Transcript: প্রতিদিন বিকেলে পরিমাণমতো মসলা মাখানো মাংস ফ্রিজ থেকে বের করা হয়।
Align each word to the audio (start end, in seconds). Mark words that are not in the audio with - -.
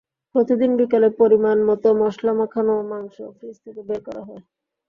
প্রতিদিন 0.35 0.71
বিকেলে 0.79 1.09
পরিমাণমতো 1.19 1.89
মসলা 2.01 2.31
মাখানো 2.39 2.73
মাংস 2.91 3.15
ফ্রিজ 3.35 3.55
থেকে 3.65 3.81
বের 3.87 4.01
করা 4.07 4.21
হয়। 4.27 4.43